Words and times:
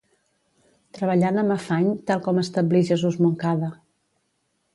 Treballant 0.97 1.37
amb 1.41 1.55
afany, 1.57 1.91
tal 2.09 2.25
com 2.29 2.41
establí 2.45 2.83
Jesús 2.89 3.19
Moncada. 3.27 3.71